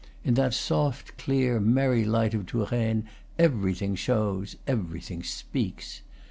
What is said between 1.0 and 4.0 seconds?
clear, merry light of Touraine, everything